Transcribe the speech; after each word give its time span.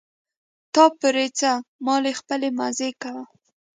تا 0.73 0.83
پورې 0.99 1.25
څه 1.39 1.51
مالې 1.85 2.13
ته 2.13 2.17
خپلې 2.19 2.47
مزې 2.57 2.89
کوه. 3.01 3.23